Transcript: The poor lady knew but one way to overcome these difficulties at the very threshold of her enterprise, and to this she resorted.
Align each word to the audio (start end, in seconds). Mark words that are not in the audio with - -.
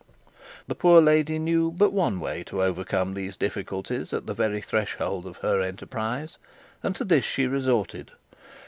The 0.65 0.73
poor 0.73 0.99
lady 0.99 1.37
knew 1.37 1.69
but 1.71 1.93
one 1.93 2.19
way 2.19 2.41
to 2.45 2.63
overcome 2.63 3.13
these 3.13 3.37
difficulties 3.37 4.11
at 4.13 4.25
the 4.25 4.33
very 4.33 4.59
threshold 4.59 5.27
of 5.27 5.37
her 5.45 5.61
enterprise, 5.61 6.39
and 6.81 6.95
to 6.95 7.03
this 7.03 7.23
she 7.23 7.45
resorted. 7.45 8.09